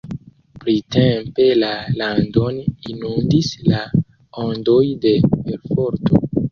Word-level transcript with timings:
Printempe 0.61 1.45
la 1.59 1.69
landon 1.99 2.59
inundis 2.95 3.53
la 3.69 3.87
ondoj 4.49 4.85
de 5.07 5.17
perforto. 5.39 6.29